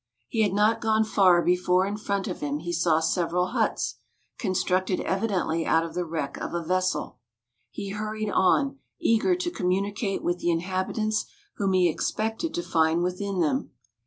[0.29, 3.97] He had not gone far before in front of him he saw several huts,
[4.39, 7.19] constructed evidently out of the wreck of a vessel.
[7.69, 11.27] He hurried on, eager to communicate with the inhabitants
[11.57, 13.73] whom he expected to find within them.